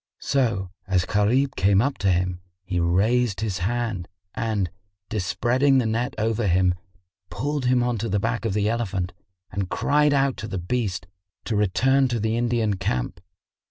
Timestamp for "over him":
6.17-6.73